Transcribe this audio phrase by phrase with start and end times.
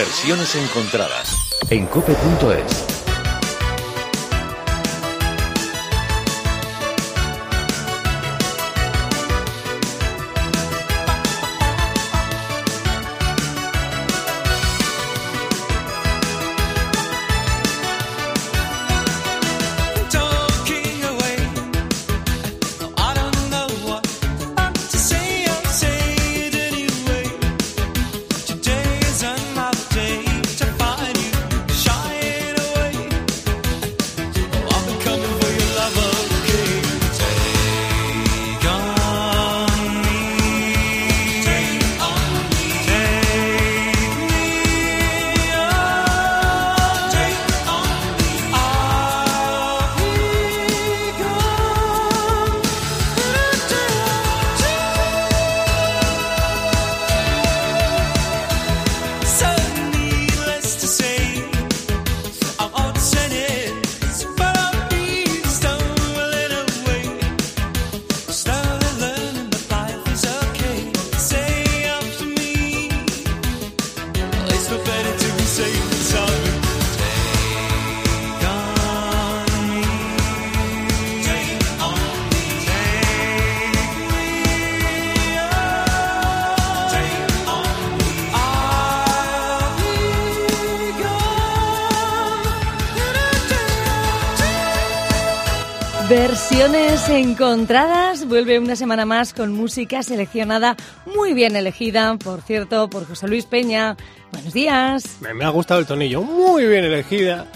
[0.00, 1.36] Versiones encontradas
[1.68, 2.89] en cope.es.
[97.10, 103.26] encontradas vuelve una semana más con música seleccionada muy bien elegida, por cierto, por José
[103.26, 103.96] Luis Peña.
[104.30, 105.18] Buenos días.
[105.20, 107.46] Me, ha gustado el tonillo, muy bien elegida.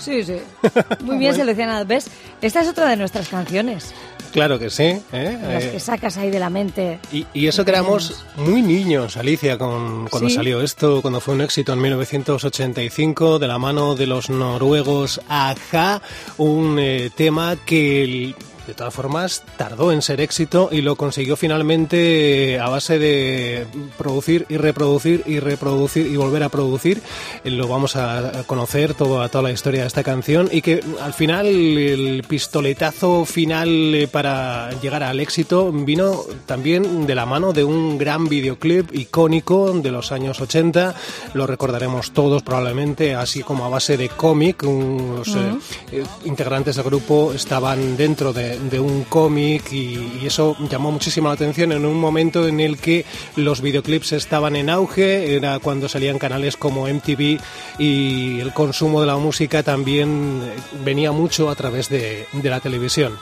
[0.00, 0.38] Sí, sí,
[1.04, 1.84] muy bien seleccionada.
[1.84, 2.08] ¿Ves?
[2.42, 3.94] Esta es otra de nuestras canciones.
[4.32, 5.00] Claro que sí.
[5.12, 5.38] ¿eh?
[5.42, 6.98] Las que sacas ahí de la mente.
[7.12, 11.72] Y, eso que éramos muy niños, Alicia, con, cuando salió esto, cuando fue un éxito
[11.72, 16.02] en 1985, de la mano de los noruegos Aja,
[16.36, 18.34] un eh, tema que
[18.66, 23.66] de todas formas, tardó en ser éxito y lo consiguió finalmente a base de
[23.98, 27.02] producir y reproducir y reproducir y volver a producir.
[27.44, 31.46] Lo vamos a conocer toda, toda la historia de esta canción y que al final
[31.46, 37.98] el pistoletazo final eh, para llegar al éxito vino también de la mano de un
[37.98, 40.94] gran videoclip icónico de los años 80.
[41.34, 44.62] Lo recordaremos todos probablemente, así como a base de cómic.
[44.62, 45.56] Los eh,
[45.92, 51.34] eh, integrantes del grupo estaban dentro de de, un cómic y, eso llamó muchísimo la
[51.34, 53.04] atención en un momento en el que
[53.36, 57.38] los videoclips estaban en auge, era cuando salían canales como MTV
[57.78, 60.40] y el consumo de la música también
[60.84, 63.18] venía mucho a través de, la televisión.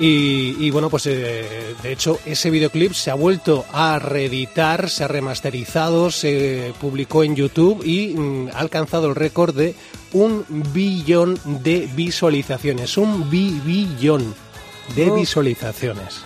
[0.00, 5.08] Y, bueno, pues eh, de hecho ese videoclip se ha vuelto a reeditar, se ha
[5.08, 9.74] remasterizado, se publicó en YouTube y mm, ha alcanzado el récord de
[10.12, 12.96] un billón de visualizaciones.
[12.96, 14.34] Un billón
[14.94, 16.24] de visualizaciones.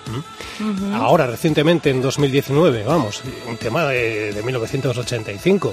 [0.94, 5.72] Ahora, recientemente, en 2019, vamos, un tema de, de 1985.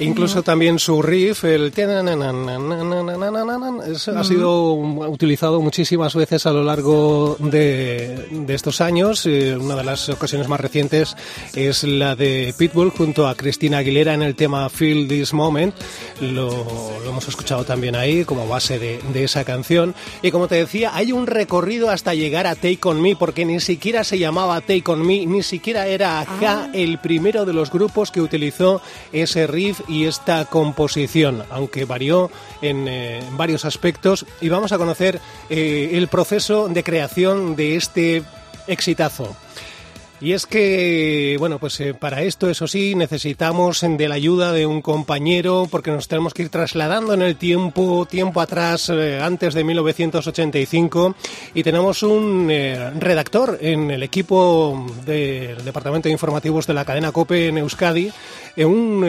[0.00, 1.72] Incluso también su riff, el
[4.14, 9.26] ha sido utilizado muchísimas veces a lo largo de, estos años.
[9.26, 11.16] Una de las ocasiones más recientes
[11.54, 15.74] es la de Pitbull junto a Cristina Aguilera en el tema Feel This Moment.
[16.20, 16.66] Lo,
[17.06, 19.94] hemos escuchado también ahí como base de, esa canción.
[20.22, 23.58] Y como te decía, hay un recorrido hasta llegar a Take On Me porque ni
[23.58, 28.12] siquiera se llamaba Take On Me, ni siquiera era acá el primero de los grupos
[28.12, 28.80] que utilizó
[29.12, 32.30] ese riff y esta composición, aunque varió
[32.62, 34.26] en, eh, varios aspectos.
[34.40, 38.22] Y vamos a conocer eh, el proceso de creación de este
[38.66, 39.36] exitazo.
[40.20, 44.66] Y es que, bueno, pues eh, para esto, eso sí, necesitamos de la ayuda de
[44.66, 49.54] un compañero porque nos tenemos que ir trasladando en el tiempo, tiempo atrás, eh, antes
[49.54, 51.14] de 1985,
[51.54, 57.12] y tenemos un eh, redactor en el equipo del Departamento de Informativos de la cadena
[57.12, 58.10] COPE en Euskadi,
[58.56, 59.06] un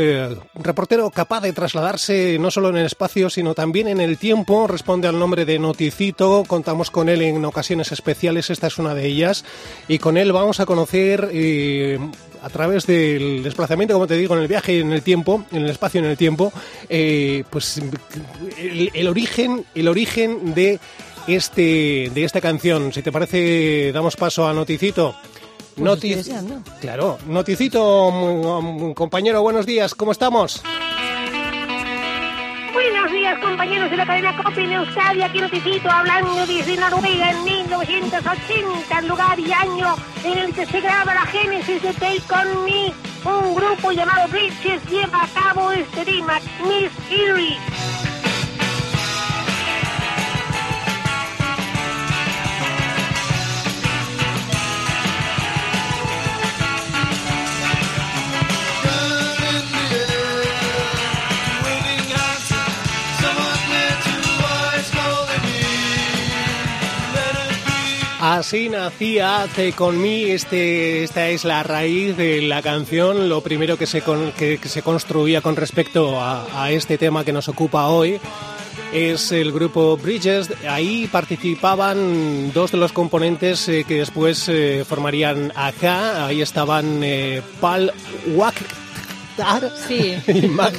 [0.53, 5.07] reportero capaz de trasladarse no solo en el espacio, sino también en el tiempo, responde
[5.07, 9.43] al nombre de Noticito, contamos con él en ocasiones especiales, esta es una de ellas,
[9.87, 10.98] y con él vamos a conocer
[11.31, 11.99] eh,
[12.41, 15.69] a través del desplazamiento, como te digo, en el viaje en el tiempo, en el
[15.69, 16.51] espacio en el tiempo,
[16.87, 17.81] eh, pues
[18.57, 20.79] el, origen, el origen de
[21.27, 22.93] este de esta canción.
[22.93, 25.15] Si te parece, damos paso a Noticito.
[25.75, 26.29] Pues
[26.81, 30.61] claro, Noticito, mm, compañero, buenos días, ¿cómo estamos?
[33.37, 39.07] Compañeros de la cadena COPE en Euskadi, aquí noticito, hablando desde Noruega en 1980, el
[39.07, 42.65] lugar y año en el que se graba la génesis de Take On
[43.25, 47.88] un grupo llamado Bridges lleva a cabo este tema, Miss Eerie.
[68.39, 73.77] Así nacía Take On Me, este, esta es la raíz de la canción, lo primero
[73.77, 77.49] que se, con- que, que se construía con respecto a, a este tema que nos
[77.49, 78.17] ocupa hoy
[78.93, 85.51] es el grupo Bridges, ahí participaban dos de los componentes eh, que después eh, formarían
[85.55, 87.91] acá, ahí estaban eh, Paul
[88.35, 88.67] Wachter
[89.87, 90.77] Sí, y Magne.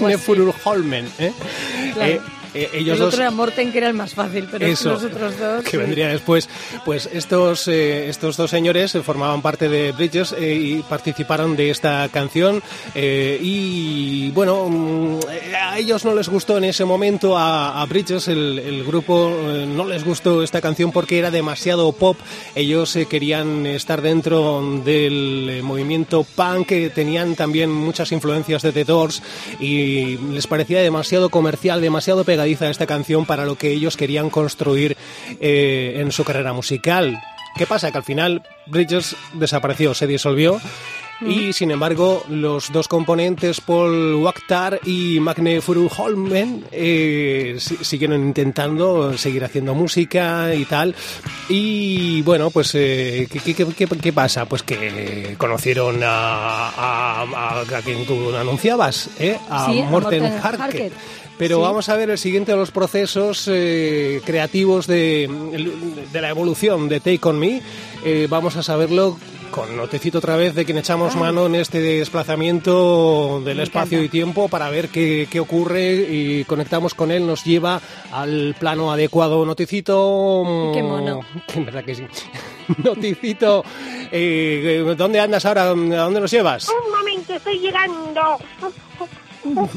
[1.95, 2.23] Claro.
[2.55, 5.05] Eh, ellos el dos otro era Morten, que era el más fácil, pero eso, los
[5.05, 5.65] otros dos...
[5.65, 5.77] que sí.
[5.77, 6.49] vendría después.
[6.85, 11.71] Pues estos, eh, estos dos señores eh, formaban parte de Bridges eh, y participaron de
[11.71, 12.63] esta canción.
[12.95, 15.19] eh, y bueno, mm,
[15.61, 19.67] a ellos no les gustó en ese momento, a, a Bridges, el, el grupo, eh,
[19.67, 22.17] no les gustó esta canción porque era demasiado pop.
[22.55, 29.23] Ellos querían estar dentro del movimiento punk, que tenían también muchas influencias de The Doors
[29.59, 34.97] y les parecía demasiado comercial, demasiado pegadiza esta canción para lo que ellos querían construir
[35.41, 37.21] eh, en su carrera musical.
[37.55, 37.93] ¿Qué pasa?
[37.93, 40.59] Que al final Bridges desapareció, se disolvió.
[41.27, 49.17] Y sin embargo, los dos componentes, Paul Wakhtar y Magne Furuholmen, eh, si- siguieron intentando
[49.19, 50.95] seguir haciendo música y tal.
[51.49, 53.67] Y bueno, pues, eh, ¿qué, qué-
[54.01, 54.47] qué- pasa?
[54.47, 59.37] Pues que conocieron a, a- a- a quien tú anunciabas, ¿eh?
[59.51, 59.91] a Sí, Morten
[60.23, 60.61] Morten Harket.
[60.61, 60.93] Harket.
[61.39, 61.63] Pero Sí.
[61.63, 65.27] vamos a ver el siguiente de los procesos eh, creativos de,
[66.13, 67.63] de la evolución de Take On Me.
[68.05, 69.17] Eh, vamos a saberlo
[69.51, 74.49] con notecito otra vez de quien echamos mano en este desplazamiento del espacio y tiempo
[74.49, 77.81] para ver qué, qué ocurre y conectamos con él, nos lleva
[78.13, 79.45] al plano adecuado.
[79.45, 80.45] Noticito...
[80.47, 81.21] mm, Qué mono.
[81.55, 82.05] en verdad que sí.
[82.85, 83.65] Noticito...
[84.13, 85.63] eh, ¿Dónde andas ahora?
[85.65, 86.69] ¿A dónde nos llevas?
[86.69, 88.39] Un momento, estoy llegando.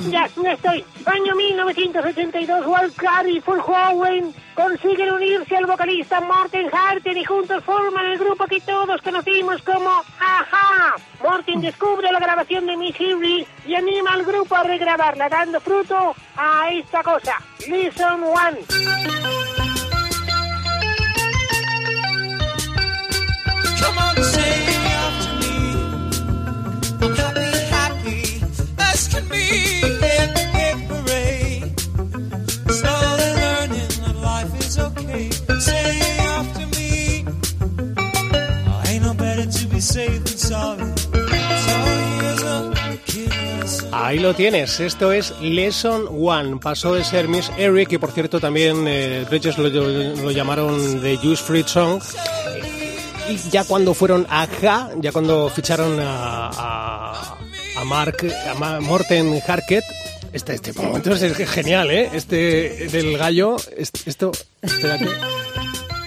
[0.10, 0.86] Ya, estoy.
[1.06, 8.20] Año 1982, Walker y Fulhowen consiguen unirse al vocalista Morten Harten y juntos forman el
[8.20, 9.90] grupo que todos conocimos como
[10.20, 10.96] Aja.
[11.22, 16.16] Morten descubre la grabación de Miss Eerie y anima al grupo a regrabarla, dando fruto
[16.36, 17.38] a esta cosa.
[17.68, 19.73] Listen One.
[44.24, 46.58] Lo tienes, esto es Lesson One.
[46.62, 49.26] Pasó de ser Miss Eric, que por cierto también eh,
[49.58, 52.02] lo, llamaron The Juice Free Song.
[53.30, 56.48] Y ya cuando fueron a Ja, ya cuando ficharon a,
[57.78, 58.18] a, Mark,
[58.50, 59.84] a Ma- Morten Harket,
[60.32, 62.10] este, este momento es genial, ¿eh?
[62.14, 64.32] Este del gallo, es- esto,
[64.62, 65.08] espérate,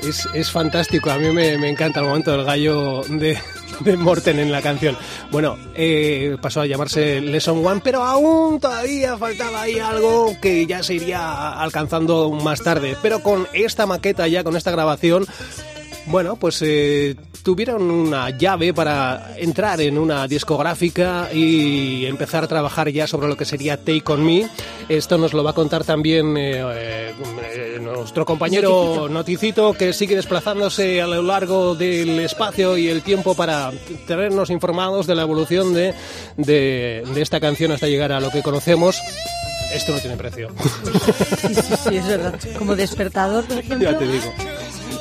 [0.09, 1.11] es, es fantástico.
[1.11, 3.39] A mí me, me encanta el momento del gallo de,
[3.81, 4.97] de Morten en la canción.
[5.31, 10.83] Bueno, eh, pasó a llamarse Lesson One, pero aún todavía faltaba ahí algo que ya
[10.83, 12.97] se iría alcanzando más tarde.
[13.03, 15.27] Pero con esta maqueta ya, con esta grabación,
[16.07, 22.89] bueno, pues eh, tuvieron una llave para entrar en una discográfica y empezar a trabajar
[22.91, 24.51] ya sobre lo que sería Take On Me.
[24.89, 31.01] Esto nos lo va a contar también eh, eh, nuestro compañero Noticito, que sigue desplazándose
[31.01, 33.71] a lo largo del espacio y el tiempo para
[34.09, 35.95] tenernos informados de la evolución de,
[36.37, 39.01] de, de esta canción hasta llegar a lo que conocemos.
[39.73, 40.49] Esto no tiene precio.
[41.43, 42.35] Sí, sí, sí, es verdad.
[42.59, 43.89] Como despertador, por ejemplo.
[43.89, 44.33] ya te digo.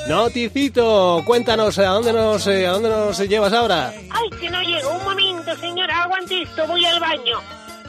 [0.08, 3.92] Noticito, cuéntanos, ¿a dónde nos, eh, a dónde nos llevas ahora?
[4.10, 4.90] ¡Ay, que no llego!
[4.92, 7.40] Un momento, señora, aguante esto, voy al baño.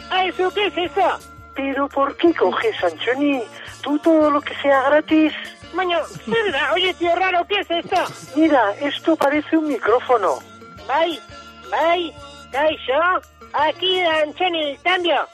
[0.09, 1.19] ¿A eso qué es eso?
[1.55, 3.43] Pero ¿por qué coges, Anchoni?
[3.81, 5.31] Tú todo lo que sea gratis.
[5.73, 7.97] Maño, cerda, oye, tío raro, ¿qué es esto?
[8.35, 10.39] Mira, esto parece un micrófono.
[10.87, 11.19] Bye,
[11.69, 12.13] bye,
[12.51, 13.21] Kaisho,
[13.53, 15.27] aquí Anchoni, el cambio.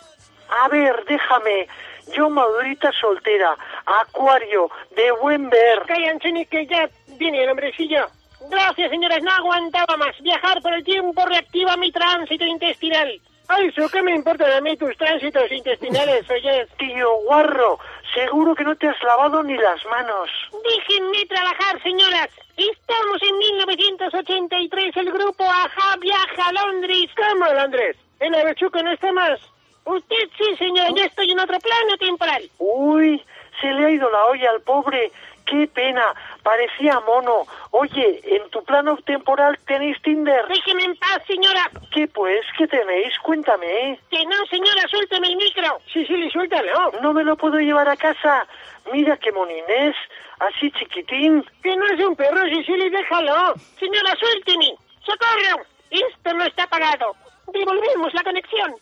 [0.50, 1.68] A ver, déjame.
[2.13, 5.84] Yo, Madurita soltera, acuario, de buen ver.
[6.10, 8.08] Anchoni, que ya viene el hombrecillo.
[8.50, 10.20] Gracias, señores, no aguantaba más.
[10.22, 13.20] Viajar por el tiempo reactiva mi tránsito intestinal.
[13.48, 16.70] Ay, eso, ¿qué me importa de mí tus tránsitos intestinales, oyes?
[16.78, 17.80] Tío guarro,
[18.13, 20.30] seguro que no te has lavado ni las manos.
[20.63, 22.30] Déjenme trabajar, señoras.
[22.56, 27.10] Estamos en 1983, el grupo Aja viaja a Londres.
[27.16, 27.98] ¿Cómo Londres?
[28.20, 29.40] El avechuco no está más.
[29.86, 32.44] Usted sí, señora, yo estoy en otro plano temporal.
[32.58, 33.22] Uy,
[33.63, 35.12] se le ha ido la olla al pobre.
[35.46, 36.03] Qué pena,
[36.41, 37.46] parecía mono.
[37.72, 40.46] Oye, en tu plano temporal tenéis Tinder.
[40.48, 41.70] Déjeme en paz, señora.
[41.91, 42.46] ¿Qué pues?
[42.58, 43.13] ¿Qué tenéis?
[43.24, 44.00] Cuéntame.
[44.10, 45.79] Que no, señora, suélteme el micro.
[45.91, 46.91] Sí, sí, suéltalo.
[47.01, 48.46] No me lo puedo llevar a casa.
[48.91, 49.96] Mira qué moninés,
[50.39, 51.43] así chiquitín.
[51.62, 53.53] Que no es un perro, Sicily, déjalo.
[53.79, 54.75] Señora, suélteme.
[55.05, 55.63] ¡Socorro!
[55.89, 57.15] Esto no está pagado.
[57.53, 58.75] Devolvemos la conexión.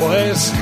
[0.00, 0.52] Pues...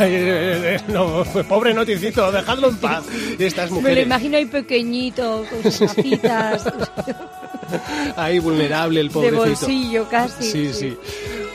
[0.00, 3.04] ay, eh, eh, no, pobre noticito, dejadlo en paz.
[3.38, 6.64] Estas Me lo imagino ahí pequeñito, con sus gafitas,
[8.16, 9.38] Ahí vulnerable el de pobrecito.
[9.44, 10.42] bolsillo casi.
[10.42, 10.96] Sí, sí.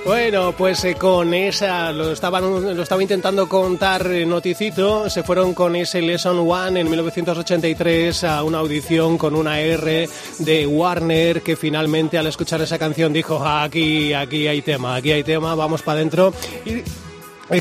[0.06, 2.44] Bueno, pues eh, con esa, lo, estaban,
[2.78, 8.44] lo estaba intentando contar eh, Noticito, se fueron con ese Lesson One en 1983 a
[8.44, 10.08] una audición con una R
[10.40, 15.12] de Warner que finalmente al escuchar esa canción dijo, "Ah, aquí, aquí hay tema, aquí
[15.12, 16.34] hay tema, vamos para adentro.
[16.66, 16.84] Y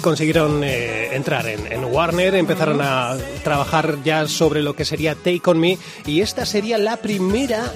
[0.01, 5.43] consiguieron eh, entrar en, en Warner, empezaron a trabajar ya sobre lo que sería Take
[5.45, 7.73] On Me y esta sería la primera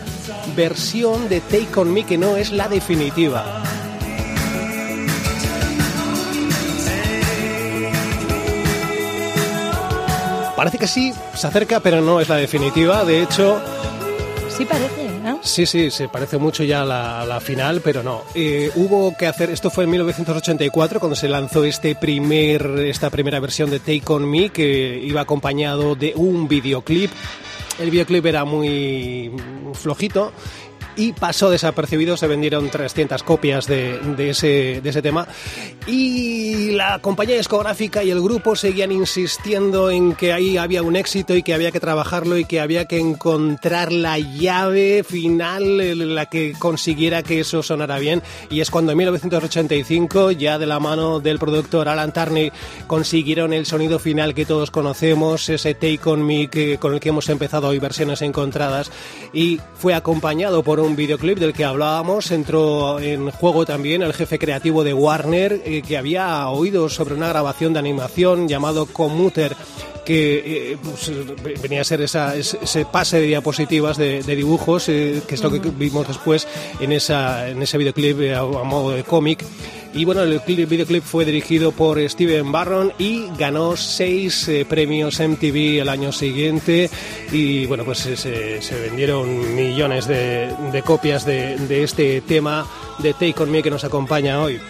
[0.57, 3.63] versión de Take On Me que no es la definitiva.
[10.57, 13.05] Parece que sí, se acerca, pero no es la definitiva.
[13.05, 13.61] De hecho,
[14.59, 15.08] Sí parece,
[15.43, 18.23] Sí, sí, se parece mucho ya a la, a la final, pero no.
[18.35, 23.41] Eh, hubo que hacer, esto fue en 1984 cuando se lanzó este primer, esta primera
[23.41, 27.11] versión de Take On Me que iba acompañado de un videoclip.
[27.79, 29.31] El videoclip era muy
[29.75, 30.33] flojito
[30.99, 35.29] y pasó desapercibido, se vendieron 300 copias de, ese, de ese tema.
[35.87, 41.37] Y la compañía discográfica y el grupo seguían insistiendo en que ahí había un éxito
[41.37, 46.27] y que había que trabajarlo y que había que encontrar la llave final en la
[46.27, 48.21] que consiguiera que eso sonara bien.
[48.51, 52.51] Y es cuando en 1985 ya de la mano del productor Alan Tarney
[52.89, 56.51] consiguieron el sonido final que todos conocemos, ese Take On Me
[56.81, 58.91] con el que hemos empezado hoy versiones encontradas.
[59.33, 64.39] Y fue acompañado por un videoclip del que hablábamos, entró en juego también el jefe
[64.39, 69.57] creativo de Warner eh, que había oído sobre una grabación de animación llamado Commuter
[70.05, 71.13] que eh, pues,
[71.61, 75.51] venía a ser esa, ese pase de diapositivas de, de dibujos, eh, que es lo
[75.51, 76.49] que vimos después
[76.81, 79.45] en, esa, en ese videoclip a, a modo de cómic.
[79.95, 85.19] Y bueno, el clip- videoclip fue dirigido por Steven Barron y ganó seis eh, premios
[85.19, 86.91] MTV el año siguiente.
[87.33, 92.67] Y bueno, pues se, vendieron millones de, copias de este tema
[92.99, 94.61] de Take On Me que nos acompaña hoy.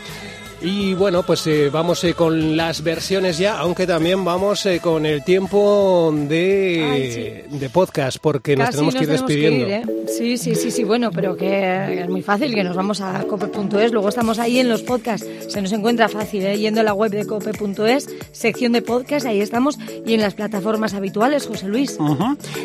[0.61, 5.07] Y bueno, pues eh, vamos eh, con las versiones ya, aunque también vamos eh, con
[5.07, 9.67] el tiempo de, de podcast, porque nos tenemos que ir despidiendo.
[9.67, 9.83] ir, ¿eh?
[10.09, 13.93] Sí, sí, sí, sí, bueno, pero que es muy fácil, que nos vamos a cope.es,
[13.93, 16.59] luego estamos ahí en los podcasts, se nos encuentra fácil, ¿eh?
[16.59, 20.93] yendo a la web de cope.es, sección de podcast, ahí estamos, y en las plataformas
[20.95, 21.99] habituales, José Luis.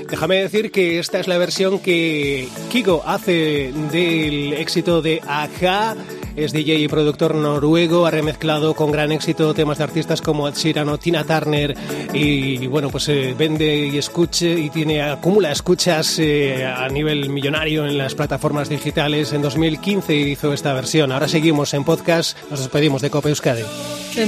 [0.09, 5.95] Déjame decir que esta es la versión que Kiko hace del éxito de Aja.
[6.35, 10.55] Es DJ y productor noruego, ha remezclado con gran éxito temas de artistas como Ed
[10.55, 11.75] Sheeran o Tina Turner
[12.13, 17.85] y, bueno, pues eh, vende y escuche y tiene acumula escuchas eh, a nivel millonario
[17.85, 19.33] en las plataformas digitales.
[19.33, 21.11] En 2015 hizo esta versión.
[21.11, 22.37] Ahora seguimos en podcast.
[22.49, 23.61] Nos despedimos de Cope Euskadi.
[23.61, 24.27] It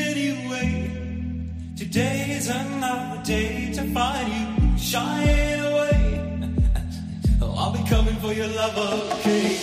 [0.00, 0.90] anyway.
[1.76, 5.37] Today is another day to find you shy
[8.38, 9.58] your love lover king.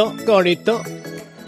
[0.00, 0.82] Bonito, qué bonito.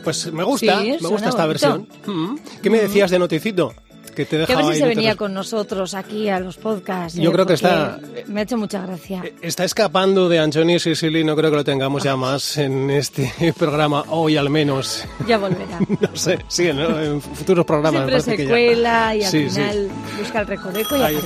[0.03, 1.49] Pues me gusta, Sí, me gusta esta bonito.
[1.49, 1.89] versión.
[2.07, 2.39] Mm.
[2.63, 3.73] ¿Qué me decías de Noticito?
[4.15, 7.19] Que te Que a ver si se te venía con nosotros aquí a los podcasts.
[7.19, 7.99] Yo eh, creo que está-
[8.29, 9.25] Me ha hecho mucha gracia.
[9.43, 14.05] Está escapando de Anthony Sicily, no creo que lo tengamos ya más en este programa,
[14.11, 15.05] hoy al menos.
[15.27, 15.81] Ya volverá.
[16.01, 18.03] No sé, sí, en, en futuros programas.
[18.03, 18.51] Siempre se que ya.
[18.51, 19.57] cuela y al Sí, sí.
[19.57, 19.89] final
[20.21, 21.19] busca el recoveco y Ay,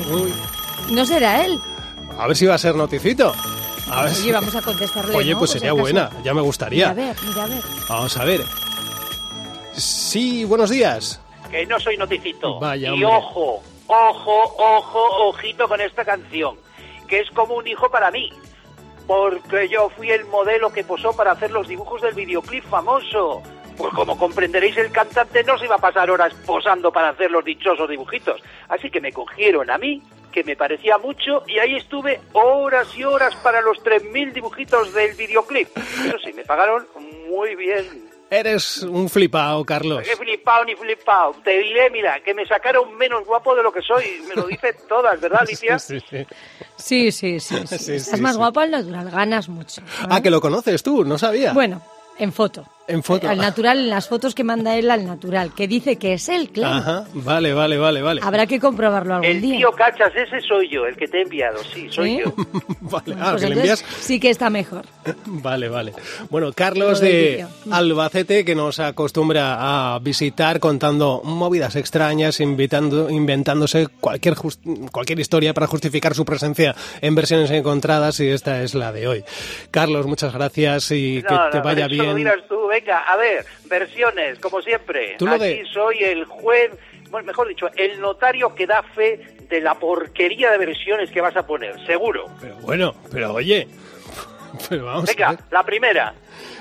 [0.93, 1.59] No será él.
[2.19, 3.35] a ver si va a ser Noticito.
[3.91, 5.15] A ver Oye, vamos a contestarle.
[5.17, 5.39] Oye, ¿no?
[5.39, 6.91] pues sería buena, ya me Mira, gustaría.
[6.91, 7.63] a ver, mira, a ver.
[7.89, 8.41] Vamos a ver.
[9.73, 11.21] Sí, buenos días.
[11.51, 12.59] Que no soy noticito.
[12.61, 16.57] Vaya, y ojo, ojo, ojo, ojito con esta canción,
[17.09, 18.31] que es como un hijo para mí.
[19.07, 23.43] Porque yo fui el modelo que posó para hacer los dibujos del videoclip famoso.
[23.79, 27.45] Pues como comprenderéis, el cantante no se iba a pasar horas posando para hacer los
[27.45, 28.41] dichosos dibujitos.
[28.69, 33.05] Así que me cogieron a mí, que me parecía mucho, y ahí estuve horas y
[33.05, 35.69] horas para los 3.000 dibujitos del videoclip.
[35.77, 36.87] Eso sí, me pagaron
[37.31, 38.09] muy bien.
[38.31, 40.07] Eres un flipao, Carlos.
[40.07, 41.35] He flipado ni flipado.
[41.43, 44.05] Te diré, mira, que me sacaron menos guapo de lo que soy.
[44.29, 45.79] Me lo dicen todas, ¿verdad, Alicia?
[45.79, 46.27] Sí, sí.
[46.77, 47.67] Sí, sí, sí.
[47.67, 47.79] sí.
[47.79, 48.39] Sí, Estás sí, más sí.
[48.39, 49.81] guapo al natural, ganas mucho.
[50.11, 51.53] Ah, que lo conoces tú, no sabía.
[51.55, 51.81] Bueno,
[52.19, 52.67] en foto.
[52.89, 53.29] En foto.
[53.29, 56.49] Al natural, en las fotos que manda él al natural, que dice que es él,
[56.51, 56.77] claro.
[56.77, 58.21] Ajá, vale, vale, vale, vale.
[58.25, 59.59] Habrá que comprobarlo algún El día.
[59.59, 62.23] tío Cachas, ese soy yo, el que te he enviado, sí, soy ¿Sí?
[62.25, 62.35] yo.
[62.81, 63.85] Vale, ah, Pues que le envías.
[64.01, 64.87] sí que está mejor.
[65.27, 65.93] Vale, vale.
[66.31, 67.47] Bueno, Carlos de.
[67.67, 67.73] Mm.
[67.73, 74.59] Albacete, que nos acostumbra a visitar contando movidas extrañas, invitando, inventándose cualquier, jus-
[74.91, 79.25] cualquier historia para justificar su presencia en versiones encontradas, y esta es la de hoy.
[79.71, 82.17] Carlos, muchas gracias y que No, te no, vaya bien.
[82.49, 82.71] tú.
[82.81, 85.17] Venga, a ver, versiones, como siempre.
[85.19, 86.71] Tú lo Aquí de- soy el juez,
[87.11, 91.37] bueno, mejor dicho, el notario que da fe de la porquería de versiones que vas
[91.37, 92.27] a poner, seguro.
[92.41, 93.67] Pero bueno, pero oye.
[94.69, 95.41] Pero vamos a Venga, ver.
[95.51, 96.15] la primera.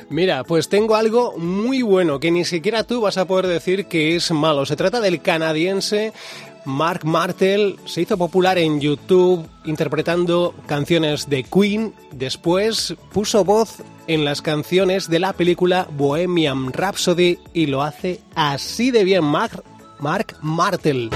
[0.10, 4.16] Mira, pues tengo algo muy bueno que ni siquiera tú vas a poder decir que
[4.16, 4.66] es malo.
[4.66, 6.12] Se trata del canadiense
[6.68, 7.78] Mark Martel.
[7.86, 11.96] Se hizo popular en YouTube interpretando canciones de Queen.
[12.12, 18.92] Después puso voz en las canciones de la película Bohemian Rhapsody y lo hace así
[18.92, 19.64] de bien Mark,
[20.00, 21.10] Mark Martel.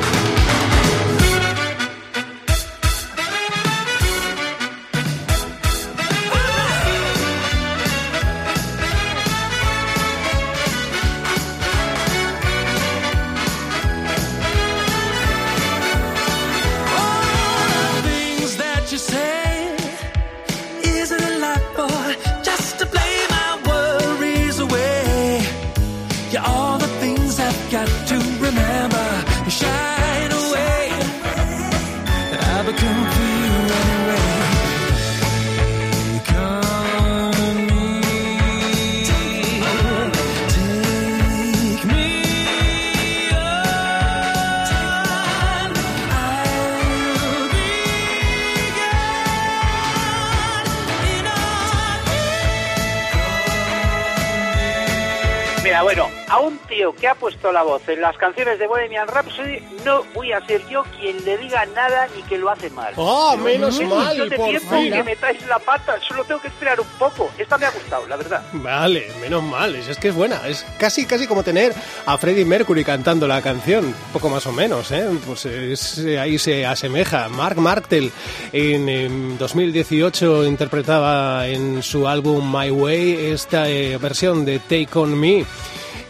[56.98, 60.68] Que ha puesto la voz en las canciones de Bohemian Rhapsody, no voy a ser
[60.68, 62.94] yo quien le diga nada ni que lo hace mal.
[62.98, 64.92] ¡Oh, menos Es mal, de por tiempo fin!
[64.92, 67.30] que metáis la pata, solo tengo que esperar un poco.
[67.38, 68.44] Esta me ha gustado, la verdad.
[68.54, 71.74] Vale, menos mal, es es que es buena, es casi casi como tener
[72.08, 75.08] a Freddie Mercury cantando la canción, poco más o menos, ¿eh?
[75.26, 77.30] Pues es- ahí se asemeja.
[77.30, 78.12] Mark Martel
[78.52, 85.20] en, em, 2018 interpretaba en su álbum My Way esta eh, versión de Take On
[85.20, 85.46] Me.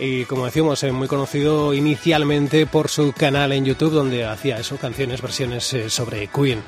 [0.03, 4.77] Y como decíamos, eh, muy conocido inicialmente por su canal en YouTube donde hacía eso,
[4.77, 6.63] canciones, versiones eh, sobre Queen.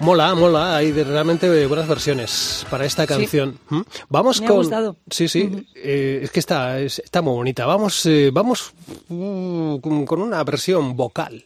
[0.00, 3.58] Mola, mola, hay de- realmente buenas versiones para esta canción.
[3.70, 3.80] ¿Mm?
[4.10, 4.56] Vamos Me ha con.
[4.58, 4.96] gustado.
[5.08, 7.64] Sí, sí, eh, es que está, es- está muy bonita.
[7.66, 8.74] Vamos, eh, vamos
[9.08, 11.44] uh, con con una versión vocal.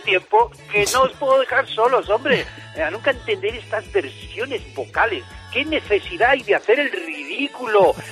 [0.00, 0.50] Tiempo?
[0.70, 2.44] Que no os puedo dejar solos, hombre.
[2.76, 5.24] Eh, nunca entender estas versiones vocales.
[5.52, 7.15] ¿Qué necesidad hay de hacer el ridículo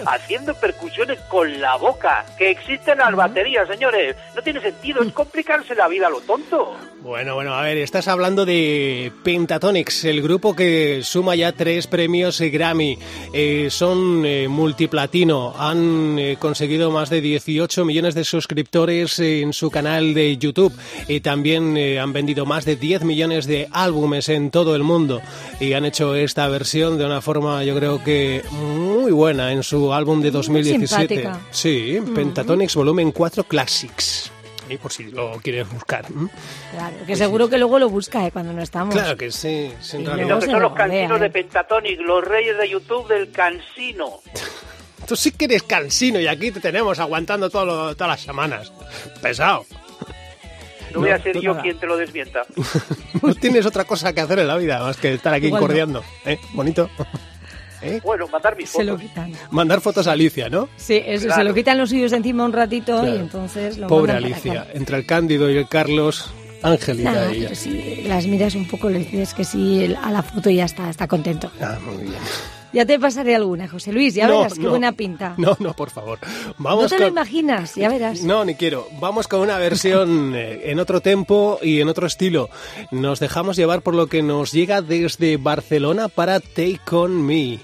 [0.07, 2.25] haciendo percusiones con la boca?
[2.37, 4.17] Que existen las baterías, señores.
[4.35, 6.77] No tiene sentido, es complicarse la vida a lo tonto.
[7.01, 12.41] Bueno, bueno, a ver, estás hablando de Pentatonix, el grupo que suma ya tres premios
[12.41, 12.99] Grammy.
[13.33, 19.71] Eh, son eh, multiplatino, han eh, conseguido más de 18 millones de suscriptores en su
[19.71, 20.73] canal de YouTube
[21.09, 25.21] y también eh, han vendido más de 10 millones de álbumes en todo el mundo
[25.61, 29.93] y han hecho esta versión de una forma, yo creo que muy buena en su
[29.95, 31.15] álbum de 2017.
[31.15, 31.41] simpática.
[31.51, 34.31] Sí, Pentatonix Volumen 4 Classics.
[34.69, 36.07] Y por si lo quieres buscar.
[36.73, 38.31] Claro, que seguro que luego lo busca ¿eh?
[38.33, 38.95] cuando no estamos.
[38.95, 41.31] Claro que sí, sin Y luego se son los cansinos de ¿eh?
[41.31, 44.21] Pentatonic, los reyes de YouTube del cansino.
[45.07, 48.73] Tú sí que eres cansino y aquí te tenemos aguantando todo lo- todas las semanas.
[49.21, 49.67] Pesado.
[50.95, 51.63] No, voy No, a ser yo nada.
[51.63, 52.43] quien te lo desmienta.
[53.23, 55.67] No tienes otra cosa que hacer en la vida más que estar aquí Igual no.
[55.67, 56.05] corriendo.
[56.25, 56.39] ¿Eh?
[56.53, 56.89] Bonito.
[57.85, 58.01] ¿Eh?
[58.03, 59.09] Bueno, mandar mis Se lo fotos.
[59.09, 59.33] quitan.
[59.51, 60.69] Mandar fotos a Alicia, ¿no?
[60.77, 61.41] Sí, eso, Claro.
[61.43, 64.67] se lo quitan los suyos de encima un ratito y entonces lo Pobre Alicia.
[64.75, 66.31] Entre el Cándido y el Carlos,
[66.63, 67.49] Angelita Nada, ella.
[67.49, 70.57] pero si las miras un poco, le dices que sí el- a la foto y
[70.57, 71.51] ya está, está contento.
[71.61, 72.15] Ah, muy bien.
[72.73, 74.71] Ya te pasaré alguna, José Luis, ya No, verás qué no.
[74.71, 75.35] buena pinta.
[75.37, 76.19] No, no, por favor.
[76.59, 78.23] No te lo imaginas, ya verás.
[78.23, 78.89] No, ni quiero.
[78.99, 82.49] Vamos con una versión eh, en otro tempo y en otro estilo.
[82.91, 87.61] Nos dejamos llevar por lo que nos llega desde Barcelona para Take On Me.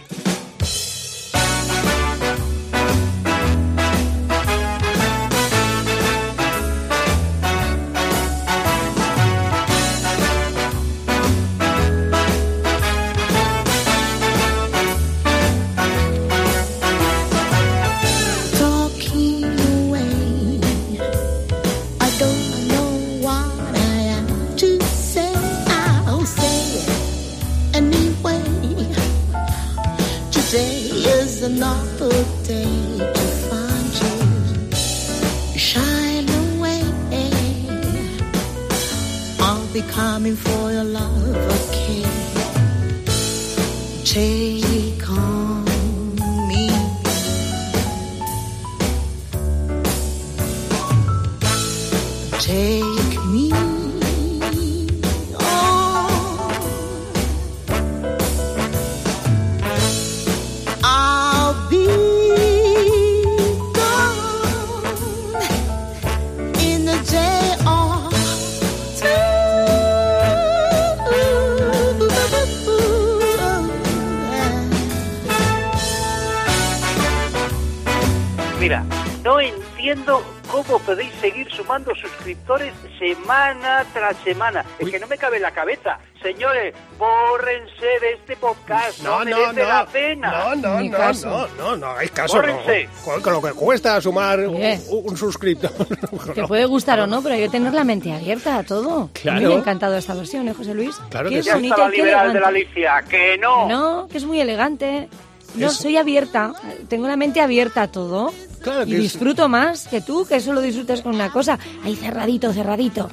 [82.24, 84.64] Suscriptores semana tras semana.
[84.78, 85.98] Es que no me cabe en la cabeza.
[86.22, 89.00] Señores, bórrense de este podcast.
[89.02, 89.90] No, No, no, la no.
[89.90, 90.30] pena.
[90.30, 91.28] No, no, Ni no, caso.
[91.28, 92.36] no, no, no hagáis caso.
[92.36, 92.42] no.
[92.42, 92.88] Córrense.
[93.04, 95.72] Con, con lo que cuesta sumar un, suscriptor.
[96.34, 96.48] Te No.
[96.48, 99.08] puede gustar o no, pero hay que tener la mente abierta a todo.
[99.14, 99.38] Claro.
[99.38, 100.96] A mí me ha encantado esta versión, ¿eh, José Luis?
[101.08, 101.48] Claro que sí.
[101.48, 102.48] Ya bonita, está la qué liberal de la.
[102.48, 103.02] Alicia.
[103.08, 103.66] Que no.
[103.68, 105.08] No, que es muy elegante.
[105.54, 106.52] No, Es- soy abierta.
[106.88, 108.32] Tengo la mente abierta a todo.
[108.62, 111.58] Claro y que es- disfruto más que tú, que solo disfrutas con una cosa.
[111.84, 113.08] Ahí cerradito, cerradito.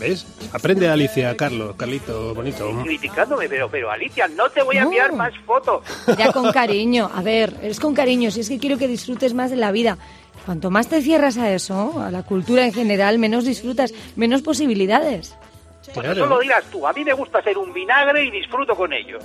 [0.00, 0.26] ¿Ves?
[0.52, 2.70] Aprende Alicia, Carlos, Carlito, bonito.
[2.82, 4.86] Criticándome, pero, pero Alicia, no te voy a No.
[4.88, 5.82] enviar más fotos.
[6.18, 7.10] Ya con cariño.
[7.14, 8.30] A ver, es con cariño.
[8.30, 9.96] Si es que quiero que disfrutes más de la vida.
[10.44, 15.34] Cuanto más te cierras a eso, a la cultura en general, menos disfrutas, menos posibilidades.
[15.94, 16.86] Pues eso lo dirás tú.
[16.86, 19.18] A mí me gusta ser un vinagre y disfruto con ello.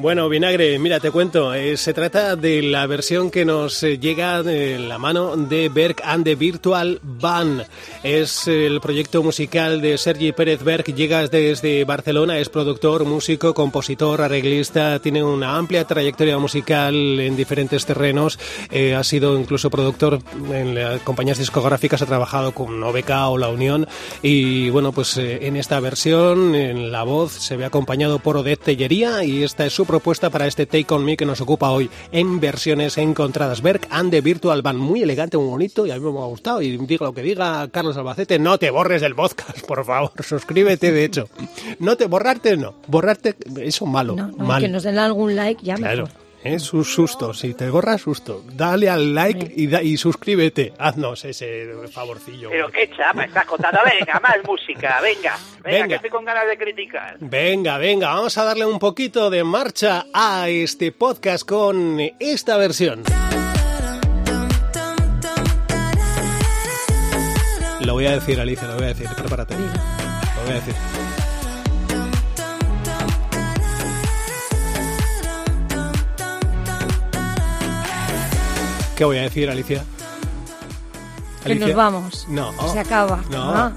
[0.00, 1.52] Bueno, Vinagre, mira, te cuento.
[1.52, 5.96] eh, se trata de la versión que nos eh, llega de la mano de Berg
[6.02, 7.66] and the Virtual Band.
[8.02, 10.84] Es el proyecto musical de Sergi Pérez Berg.
[10.94, 14.98] Llega desde Barcelona, es productor, músico, compositor, arreglista.
[15.00, 18.38] Tiene una amplia trayectoria musical en diferentes terrenos.
[18.70, 22.00] eh, ha sido incluso productor en las compañías discográficas.
[22.00, 23.86] Ha trabajado con OBK o La Unión.
[24.22, 28.64] Y bueno, pues eh, en esta versión, en la voz, se ve acompañado por Odette
[28.64, 29.24] Tellería.
[29.24, 32.38] Y esta es su propuesta para este Take On Me que nos ocupa hoy en
[32.38, 33.60] versiones encontradas.
[33.60, 36.62] Berg and the Virtual Band, muy elegante, muy bonito y a mí me ha gustado.
[36.62, 40.92] Y diga lo que diga Carlos Albacete, no te borres del podcast, por favor, suscríbete
[40.92, 41.28] de hecho.
[41.80, 44.62] No te borrarte, no, borrarte, eso malo, No, no, mal.
[44.62, 46.04] que nos den algún like ya Claro.
[46.04, 46.29] mejor.
[46.42, 50.72] Es un susto, si te borras susto, dale al like y, da- y suscríbete.
[50.78, 52.48] Haznos ese favorcillo.
[52.48, 53.78] Pero qué chapa estás contando.
[53.84, 55.00] Venga, más música.
[55.02, 55.88] Venga, venga, Venga.
[55.88, 57.16] que estoy con ganas de criticar.
[57.20, 63.02] Venga, venga, vamos a darle un poquito de marcha a este podcast con esta versión.
[67.80, 69.08] Lo voy a decir, Alicia, lo voy a decir.
[69.14, 69.54] Prepárate.
[69.56, 70.74] Lo voy a decir.
[79.00, 79.82] ¿Qué voy a decir, Alicia?
[81.42, 82.26] Que nos vamos.
[82.28, 82.52] No.
[82.70, 83.24] Se acaba.
[83.30, 83.50] No.
[83.50, 83.72] Ah.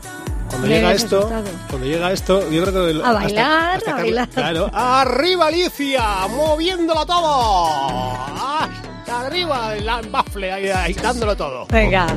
[0.49, 1.49] Cuando llega esto, asustado.
[1.69, 4.27] cuando llega esto, yo creo que A bailar, a bailar.
[4.27, 4.69] Claro.
[4.73, 8.17] Arriba Alicia, moviéndolo todo.
[8.35, 11.67] Hasta arriba el bafle agitándolo todo.
[11.69, 12.07] Venga.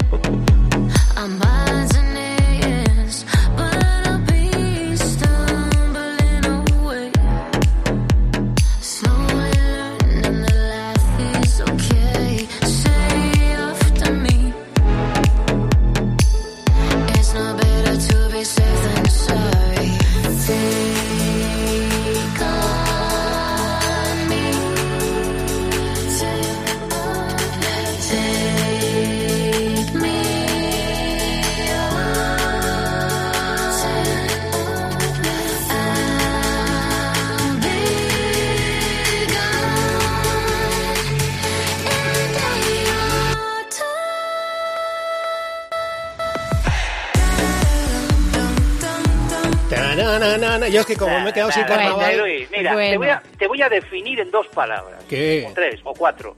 [50.40, 50.68] Tananana.
[50.68, 52.18] Yo es que como me he quedado sin carnaval.
[52.18, 52.90] Luis, mira, Bueno.
[52.90, 55.03] te, voy a, te voy a definir en dos palabras.
[55.09, 55.46] ¿Qué?
[55.51, 56.37] O tres, o cuatro.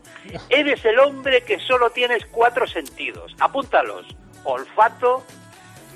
[0.49, 3.35] Eres el hombre que solo tienes cuatro sentidos.
[3.41, 4.07] Apúntalos.
[4.45, 5.25] Olfato,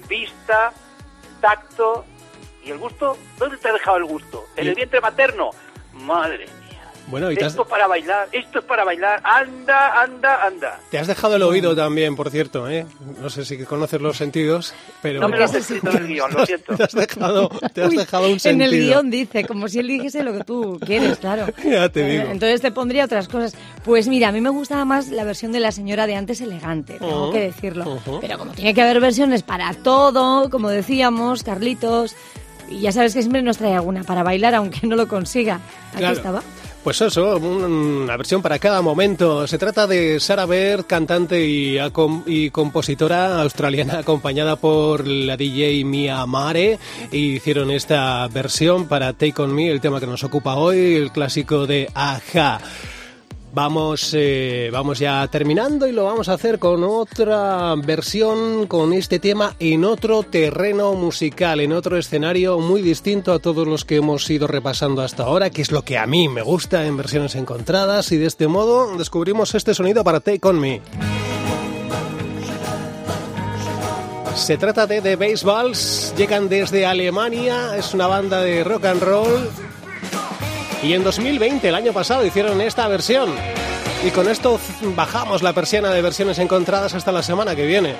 [0.08, 0.72] vista,
[1.40, 2.04] tacto
[2.64, 3.16] y el gusto.
[3.38, 4.46] ¿Dónde te ha dejado el gusto?
[4.56, 5.50] ¿En Y- el vientre materno?
[5.92, 6.61] Madre mía.
[7.08, 9.20] Bueno, y te has, Esto para bailar, esto es para bailar.
[9.24, 10.80] Anda, anda, anda.
[10.90, 12.86] te has dejado el oído también, por cierto, ¿eh?
[13.20, 15.20] No sé si conoces los sentidos, pero...
[15.20, 16.74] No me lo has escrito en el guion, lo siento.
[16.76, 18.70] Te has dejado, te has Uy, dejado un en sentido.
[18.70, 21.46] el guion dice, como si él dijese lo que tú quieres, claro.
[21.64, 22.30] Ya te Eh, digo.
[22.30, 23.54] Entonces te pondría otras cosas.
[23.84, 26.94] Pues mira, a mí me gustaba más la versión de la señora de antes elegante,
[27.00, 27.84] tengo Ujú, que decirlo.
[27.94, 28.20] ujú.
[28.20, 32.14] Pero como tiene que haber versiones para todo, como decíamos, Carlitos,
[32.70, 35.60] y ya sabes que siempre nos trae alguna para bailar, aunque no lo consiga.
[35.90, 36.16] Aquí Claro.
[36.16, 36.42] estaba.
[36.84, 37.62] Pues eso, un-
[38.02, 39.46] una versión para cada momento.
[39.46, 41.78] Se trata de Sarah Baird, cantante y,
[42.26, 46.80] y compositora australiana, acompañada por la DJ Mia Mare.
[47.12, 51.12] Y hicieron esta versión para Take On Me, el tema que nos ocupa hoy, el
[51.12, 52.60] clásico de Aja.
[53.54, 59.18] Vamos, eh, vamos ya terminando y lo vamos a hacer con otra versión, con este
[59.18, 64.28] tema en otro terreno musical, en otro escenario muy distinto a todos los que hemos
[64.30, 68.10] ido repasando hasta ahora, que es lo que a mí me gusta en versiones encontradas
[68.12, 70.80] y de este modo descubrimos este sonido para Take On Me.
[74.34, 79.50] Se trata de The Baseballs, llegan desde Alemania, es una banda de rock and roll
[80.82, 83.30] y en 2020, el año pasado, hicieron esta versión.
[84.04, 84.58] Y con esto
[84.96, 87.94] bajamos la persiana de versiones encontradas hasta la semana que viene.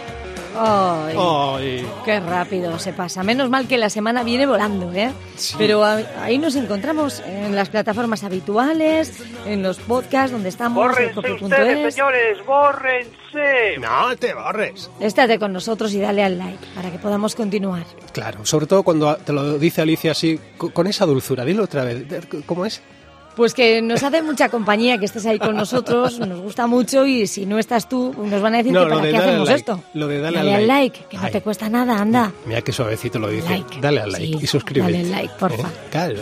[0.54, 3.22] Ay, Ay, Qué rápido se pasa.
[3.22, 5.10] Menos mal que la semana viene volando, ¿eh?
[5.36, 5.54] Sí.
[5.58, 11.44] Pero ahí nos encontramos en las plataformas habituales, en los podcasts donde estamos, en Bórrense
[11.44, 13.78] ustedes, señores, bórrense.
[13.80, 14.90] no te borres.
[15.00, 17.84] Estate con nosotros y dale al like para que podamos continuar.
[18.12, 21.44] Claro, sobre todo cuando te lo dice Alicia así, co- con esa dulzura.
[21.44, 22.04] Dilo otra vez.
[22.46, 22.82] ¿Cómo es?
[23.36, 27.26] Pues que nos hace mucha compañía que estés ahí con nosotros, nos gusta mucho y
[27.26, 29.48] si no estás tú, nos van a decir No, que lo para de qué hacemos
[29.48, 29.82] like, esto.
[29.94, 30.98] lo de darle dale al like.
[30.98, 31.32] like, que no Ay.
[31.32, 32.30] te cuesta nada, anda.
[32.44, 33.48] Mira qué suavecito lo dice.
[33.48, 33.80] Like.
[33.80, 34.92] Dale al like Sí, y suscríbete.
[34.92, 35.68] dale al like, porfa.
[35.68, 36.20] Eh, Claro.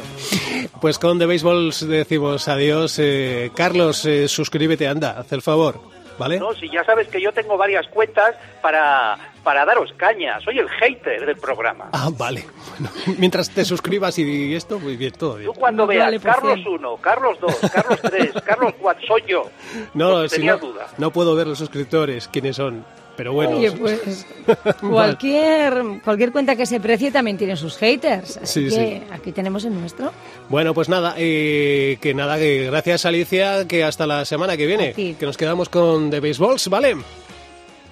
[0.81, 2.97] Pues con The Baseballs decimos adiós.
[2.99, 5.81] Eh, Carlos, eh, suscríbete, anda, haz el favor.
[6.19, 6.39] ¿Vale?
[6.39, 10.41] No, si ya sabes que yo tengo varias cuentas para, para daros caña.
[10.41, 11.89] Soy el hater del programa.
[11.93, 12.45] Ah, vale.
[12.79, 15.53] Bueno, mientras te suscribas y esto, muy bien, todo bien.
[15.53, 16.69] Tú cuando veas Carlos cien.
[16.75, 19.51] 1, Carlos 2, Carlos 3, Carlos 4, soy yo.
[19.95, 20.87] No, Porque si tenía no, duda.
[20.99, 22.85] no puedo ver los suscriptores, quiénes son.
[23.17, 23.57] Pero bueno.
[23.59, 24.27] Oye, pues
[24.81, 28.39] cualquier, cualquier cuenta que se precie también tiene sus haters.
[28.39, 30.13] Así Sí, que aquí tenemos el nuestro.
[30.49, 34.95] Bueno, pues nada, eh, que nada, que gracias Alicia, que hasta la semana que viene,
[34.95, 36.97] que nos quedamos con The Baseballs, ¿vale?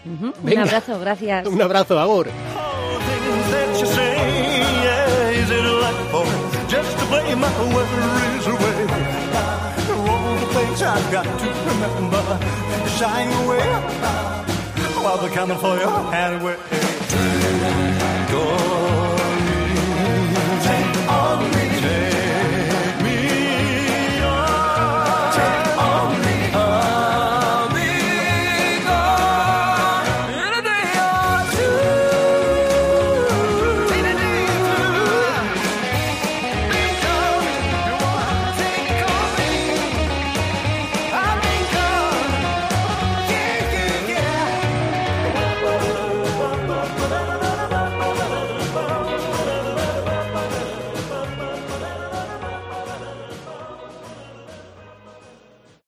[0.05, 0.27] Ujú.
[0.27, 0.63] Un Venga.
[0.63, 1.47] abrazo, gracias.
[1.55, 2.29] Un abrazo, Agur.